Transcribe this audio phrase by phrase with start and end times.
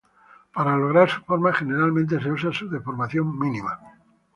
[0.51, 3.79] Para lograr su forma generalmente se usa su deformación mínima.